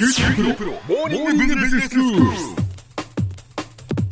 [0.00, 2.20] 九州大学モーニングビジネススクール。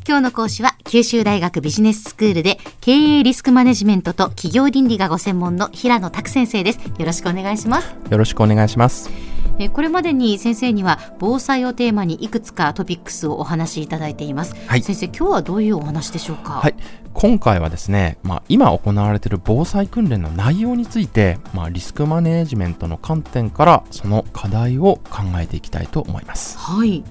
[0.06, 9.08] 今日の講師は九州大学ビジネススクールで経営リスクマネジメントと企業倫理がご専門の平野拓先生ですよろしくお願いしますよろしくお願いします。
[9.58, 16.54] えーこれまでに先生には防災をテーマにいくつかトピックスをお話しいただいています、はい先生今日はどういうお話でしょうか？
[16.54, 16.74] はい。
[17.14, 26.56] 今回はですね、まあ、今行われている防災訓練の内容について、まあ、リスクマネジメントの観点からその課題を考えていきたいと思います。
[26.58, 27.02] はい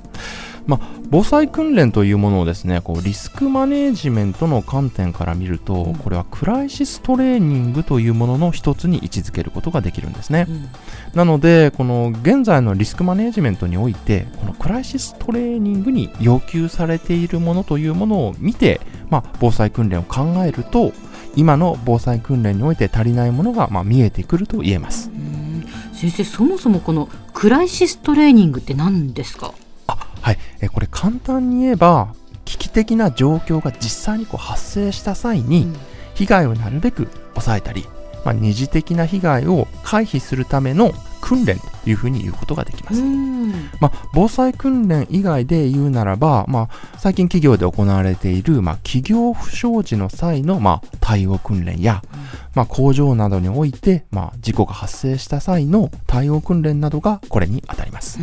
[0.67, 10.45] まあ、防災訓練というものをですね、こうリスクマネジメントの観点から見ると、これはクライシストレーニングというものの一つに位置づけることができるんですね。
[10.47, 10.69] うん
[11.13, 20.91] なので、この現在のリスクマネジメントにおいて、このクライシストレーニングに要求されているものというものを見て、まあ、防災訓練を考えると、
[21.35, 25.09] 今の防災訓練において足りないものが、まあ、見えてくると言えます。
[25.09, 29.53] うん先生そもそもこのクライシストレーニングって何ですか？
[30.61, 32.13] えこれ簡単に言えば、
[32.45, 35.75] 危機的な状況が実際にこう発生した際に、うん。
[36.17, 37.85] 被害をなるべく抑えたり、
[38.25, 40.91] まあ、二次的な被害を回避するための
[41.21, 43.01] 訓練というふうに言うことができます。
[43.01, 52.01] うんまあ、防災訓練以外で言うならば、まあ、最近企業で行われている、まあ、企業不祥事の際の、まあ、対応訓練や、
[52.55, 58.19] まあ、工場などにおいて、まあ、事故が発生した際の対応訓練などがこれに当たります。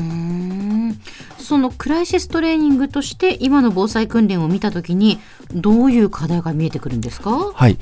[1.39, 5.19] そのクライシストレーニングとして今の防災訓練を見たときに
[5.53, 7.53] どういう課題が見えてくるんですか？
[7.53, 7.79] はい。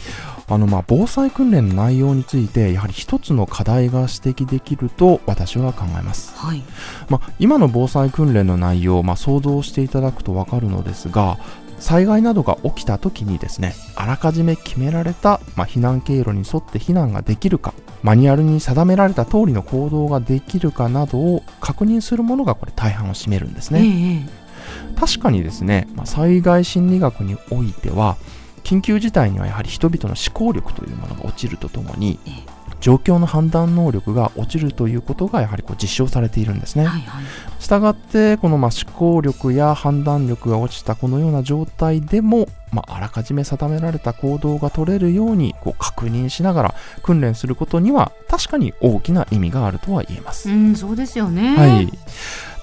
[0.48, 6.34] あの、まあ、防災訓練の内容について、やはり一つの課題が指摘できると私は考えます。
[6.37, 6.62] はい
[7.09, 11.39] まあ、今の防災訓練の内容を、まあ、想像していただくとわかるのですが
[11.78, 23.81] 災害などが起きた時にですねあらかじめ決められた、まあ、避難経路に沿って避難ができるかマニュアルに定められた通りの行動ができるかなどを確認するものがこれ大半を占めるんですね。
[23.81, 24.43] ええ
[24.98, 28.17] 確かにですね、まあ、災害心理学においては
[28.62, 36.84] 緊急事態にはやはり人々の思考力というものが落ちるとともにええ状況の判断能力が落ちるということがやはりこう実証されているんですね。
[36.84, 37.25] はいはい
[37.62, 50.50] したがってこのまあ思考力や判断力が落ちたこのような状態でも、まあ、あらかじめ定められた行動が取れるようにこう確認しながら訓練することには確かに大きな意味があるとは言えます。
[50.50, 51.88] うんそうですよねはい。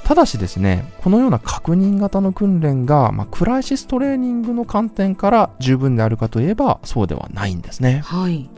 [0.09, 8.01] ただしですね、このような確認型の訓練が、まあ、クライシストレーニングの観点から十分であるかといえばそうではないんですね。
[8.03, 8.49] はい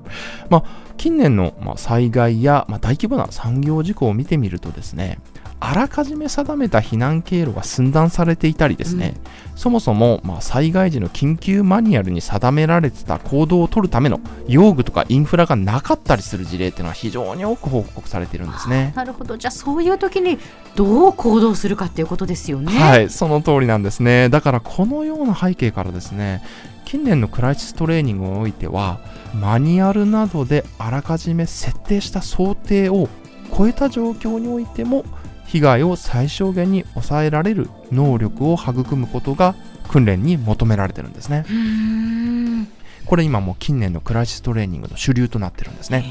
[0.96, 5.20] 近年の、まあ、災害や、まあ、大規模な産業事故を見てみるとですね
[5.64, 9.14] あらかじめ定めた避難経路が寸断されていたりですね、
[9.56, 18.92] そもそも、まあ、災害時の緊急マニュアルに定められてた行動を取るための用具とかインフラがなかったりする事例っていうのは非常に多く報告されているんですね。
[18.96, 20.40] なるほどじゃあそういう時に
[20.76, 24.30] どう行動するかっていうことですよねはい、その通りなんですね。
[24.30, 26.42] だからこのような背景からですね、
[26.86, 29.00] 近年のクライシストレーニングにおいては、
[29.40, 33.10] マニュアルなどであらかじめ設定した想定を
[33.56, 35.06] 超えた状況においても、
[35.52, 39.54] 被害を最小限に抑えられる能力を育むことが
[39.90, 41.46] 訓練に求められてるんですね。
[43.06, 46.06] これ今もう近年のクライシストレーニングの主流となってるんですね。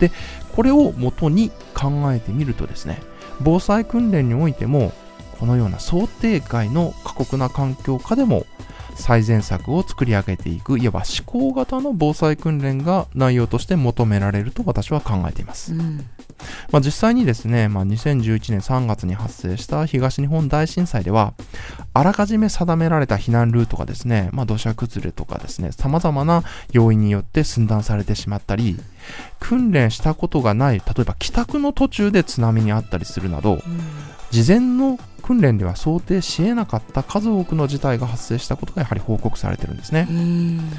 [0.00, 0.10] へ
[0.56, 3.00] これを元に考えてみるとですね
[3.40, 4.92] 防災訓練においても
[5.38, 8.44] このような想定外の過酷な環境下でも
[8.96, 16.06] 最善策を作り上げていくいわば思考型の防災訓練が内容として求められると私は考えていますえ、うん
[16.70, 21.34] まあ、実際にですね、まあ、2011年3月に発生した東日本大震災では
[21.94, 26.42] あらかじめ定められた避難ルートがですね、まあ、土砂崩れとかですね様々な
[26.72, 28.76] 要因によって寸断されてしまったり
[29.40, 33.60] 訓練したことがない例えば帰宅の途中で津波にあったりするなど
[34.30, 40.06] 事前の訓練では想定し得なかった数多くの事態が発生したことがやはり報告されてるんですね。
[40.08, 40.70] うん。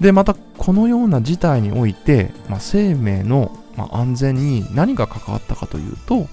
[0.00, 6.28] でまたこのような事態において、まあ、生命の、まあ、安全に何が関わったかというと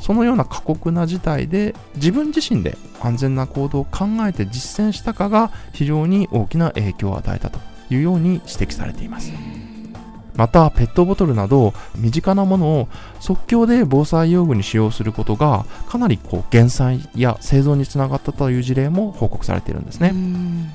[0.00, 7.60] そのような過酷な事態で自分自身で安全な行動を考えて実践したかが非常に大きな影響を与えたと
[7.90, 9.32] いうように指摘されています。
[10.34, 12.88] またペットボトルなど身近なものを
[13.20, 20.72] 即興で防災用具に使用することがかなりこう減災や生存につながったという事例も報告されているんですね、うん。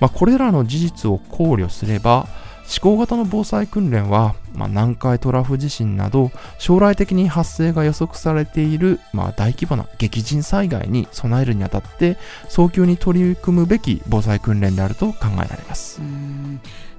[0.00, 2.28] まあ、これらの事実を考慮すれば
[2.62, 12.16] 思考型の防災訓練は、まあ、南海トラフ地震など将来的に発生が予測されている、まあ、大規模な激甚災害に備えるにあたって
[12.48, 16.00] 早急に取り組むべき防災訓練であると考えられます。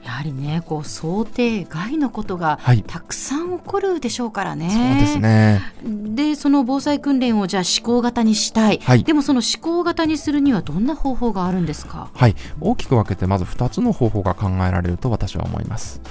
[0.03, 4.69] うんやはりねこう想定外のことがはいたくさん起こるでしょうからね。
[4.69, 5.61] そうですね。
[5.83, 12.09] でその防災訓練をじゃあ思考型にしたい、はいでもその思考型にするにはどんな方法があるんですか？
[12.13, 16.01] はい、大きく分けてまず2つの方法が考えられると私は思います。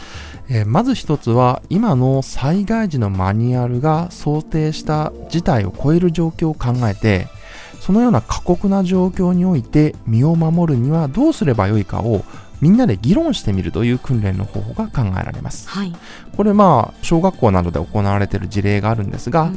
[0.49, 7.29] えーまず1つは今の災害時のマニュアルが想定した事態を超える状況を考えて
[7.81, 12.25] そのような過酷な状況において身を守るにはどうすればよいかを
[12.63, 15.69] みんなで議論してみるという訓練の方法が考えられます。
[15.69, 15.93] はい、
[16.37, 19.51] これまあ小学校などで行われている事例があるんですが、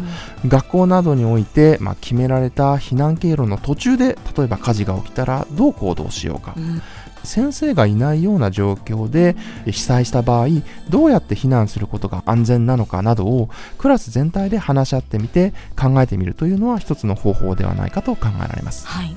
[0.43, 0.49] うん。
[0.49, 6.81] 学校などにおいて、まあ、決められた避難経路の途中で例えば火事が起きたらどう行動しようか、うん。
[7.23, 9.35] 先生がいないような状況で
[9.65, 10.47] 被災した場合
[10.89, 18.87] どうやって避難することが安全なのかなどをクラス全体で話し合ってみて考えてみるというのは一つの方法ではないかと考えられます。
[18.87, 19.15] はい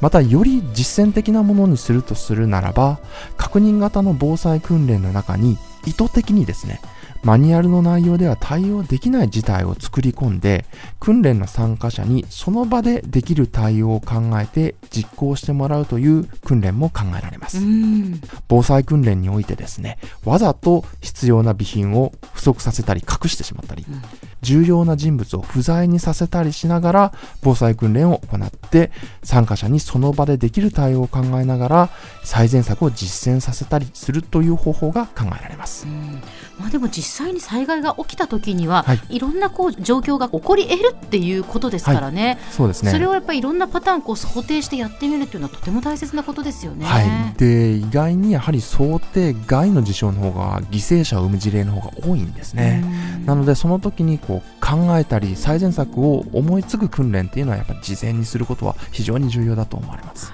[0.00, 3.00] またより実践的なものにするとするならば
[3.36, 6.80] 確認型の防災訓練の中に意図的にですね
[7.24, 10.64] マニュアルの内容では対応できない事態を作り込んで
[10.98, 18.20] 訓練の参加者にその場でできる対応を考えて実行してもらうという訓練も考えられます、うん。
[18.48, 24.02] 防災訓練においてですねわざと必要な備品を不足させたり隠してしまったり、うん。
[24.42, 28.90] 重要な人物を不在にさせたりしながら防災訓練を行って
[29.22, 31.90] 参加者にその場でできる対応を考えながら
[32.24, 35.86] 最善策を実践させたりするという方法が考えられます。
[35.86, 36.20] うん。
[36.58, 39.00] まあ、でも実際に災害が起きた時には、はい。
[39.10, 42.90] い、ろんなこう状況が起こり得るっていうことですからね、そうですね。
[42.90, 46.86] それをやっぱりいろんなパターンこう想定してやってみるっていうのはとても大切なことですよね。
[46.86, 52.82] はい、で意外にやはり想定外の事象の方が犠牲者を生む事例の方が多いんですね、
[53.18, 53.26] うん。
[53.26, 60.32] なのでその時にこう考えたり最善策を思いつく訓練っていうのはやっぱ事前にすることは非常に重要だと思われます。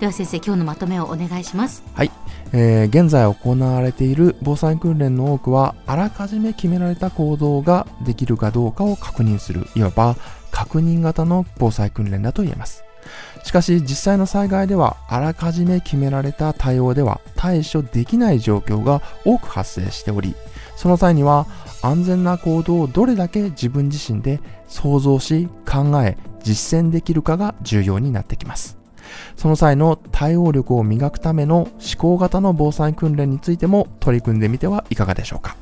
[0.00, 1.82] では先生今日のまとめをお願いします。
[2.52, 10.16] えー現在行われている防災訓練の多くはあらかじめ決められた行動ができるかどうかを確認するいわば
[10.50, 12.86] 確認型の防災訓練だと言えます。
[13.44, 20.34] しかし実際の災害ではあらかじめ決められた対応では対処できない状況が多く発生しており
[20.74, 21.46] その際には
[21.82, 28.85] 安全な行動をどれだけ自分自身で想像し考え実践できるかが重要になってきます。
[29.36, 35.56] その際の対応力を磨くための思考型の防災訓練についても取り組んでみてはいかがでしょうか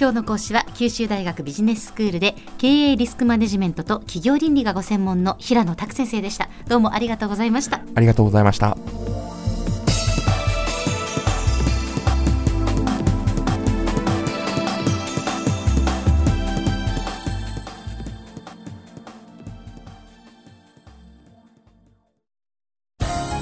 [0.00, 6.48] 今日の講師は九州大学ビジネススクールで経営リスクマネジメントと企業倫理がご専門の平野拓先生でした。
[6.68, 7.82] どうもありがとうございました。
[7.96, 8.78] ありがとうございました